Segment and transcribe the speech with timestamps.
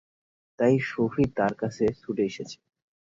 [0.59, 2.57] তাই সোফি তার কাছে ছুটে এসেছে।